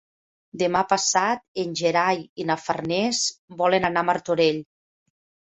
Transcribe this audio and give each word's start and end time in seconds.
Demà 0.59 0.79
passat 0.93 1.43
en 1.63 1.75
Gerai 1.81 2.23
i 2.41 2.47
na 2.53 2.57
Farners 2.63 3.21
volen 3.61 3.87
anar 3.93 4.05
a 4.05 4.09
Martorell. 4.11 4.61